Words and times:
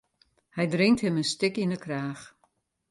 Hy 0.55 0.65
drinkt 0.73 1.01
him 1.03 1.19
in 1.21 1.29
stik 1.31 1.55
yn 1.63 1.73
'e 1.73 1.79
kraach. 1.83 2.23